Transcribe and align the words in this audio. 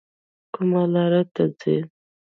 کومه 0.53 0.81
لار 0.93 1.13
ته 1.33 1.43
ځئ؟ 1.59 1.77